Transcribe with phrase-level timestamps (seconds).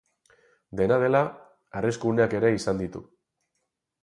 [0.79, 1.21] Dena dela,
[1.83, 3.05] arrisku uneak ere izan ditu.